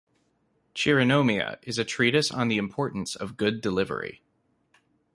"Chironomia" 0.73 1.59
is 1.61 1.77
a 1.77 1.85
treatise 1.85 2.31
on 2.31 2.47
the 2.47 2.57
importance 2.57 3.15
of 3.15 3.37
good 3.37 3.61
delivery. 3.61 4.23